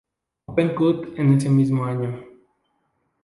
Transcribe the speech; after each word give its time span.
Open 0.47 0.73
Cup 0.73 1.13
en 1.17 1.33
ese 1.35 1.47
mismo 1.47 1.85
año. 1.85 2.25